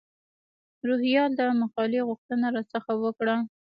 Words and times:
روهیال 0.87 1.31
د 1.35 1.41
مقالې 1.61 1.99
غوښتنه 2.07 2.47
را 2.55 2.63
څخه 2.73 2.91
وکړه. 3.03 3.35